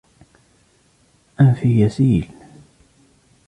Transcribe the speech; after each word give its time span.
أنفي 1.41 1.81
يسيل. 1.81 2.27